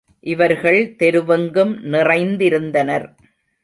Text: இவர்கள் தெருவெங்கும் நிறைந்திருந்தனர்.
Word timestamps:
இவர்கள் 0.19 0.95
தெருவெங்கும் 0.99 1.73
நிறைந்திருந்தனர். 1.83 3.07